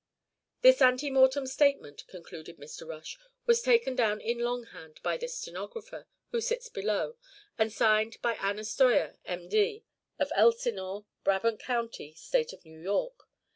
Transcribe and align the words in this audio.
"This 0.63 0.81
ante 0.81 1.11
mortem 1.11 1.45
statement," 1.45 2.07
concluded 2.07 2.57
Mr. 2.57 2.87
Rush, 2.87 3.19
"was 3.45 3.61
taken 3.61 3.95
down 3.95 4.19
in 4.19 4.39
longhand 4.39 4.99
by 5.03 5.15
the 5.15 5.27
stenographer 5.27 6.07
who 6.31 6.41
sits 6.41 6.69
below, 6.69 7.17
and 7.59 7.71
signed 7.71 8.19
by 8.19 8.33
Anna 8.41 8.63
Steuer, 8.63 9.19
M.D., 9.25 9.85
of 10.17 10.31
Elsinore, 10.35 11.05
Brabant 11.23 11.59
County, 11.59 12.13
State 12.15 12.51
of 12.51 12.65
New 12.65 12.79
York. 12.79 13.27